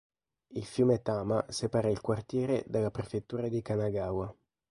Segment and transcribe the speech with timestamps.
[0.47, 4.35] Il fiume Tama separa il quartiere dalla prefettura di Kanagawa.